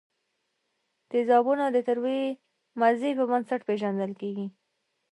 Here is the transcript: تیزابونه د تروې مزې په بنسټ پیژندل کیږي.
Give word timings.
تیزابونه 1.09 1.65
د 1.71 1.77
تروې 1.87 2.21
مزې 2.79 3.11
په 3.17 3.23
بنسټ 3.29 3.61
پیژندل 3.69 4.11
کیږي. 4.21 4.47